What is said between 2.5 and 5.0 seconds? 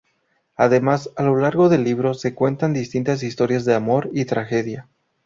distintas historias de amor y tragedia.